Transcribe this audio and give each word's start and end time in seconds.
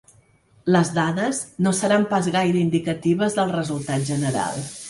Les 0.75 0.89
dades 0.95 1.41
no 1.67 1.75
seran 1.81 2.09
pas 2.15 2.31
gaire 2.39 2.65
indicatives 2.65 3.41
del 3.41 3.55
resultat 3.59 4.09
general. 4.13 4.63